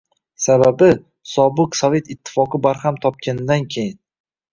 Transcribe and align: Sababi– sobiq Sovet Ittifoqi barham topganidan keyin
Sababi– 0.43 0.87
sobiq 1.33 1.77
Sovet 1.79 2.09
Ittifoqi 2.15 2.61
barham 2.65 2.97
topganidan 3.05 3.69
keyin 3.77 3.93